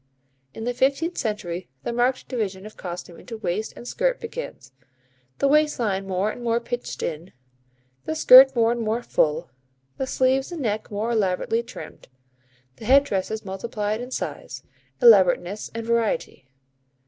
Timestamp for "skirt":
3.87-4.19, 8.15-8.55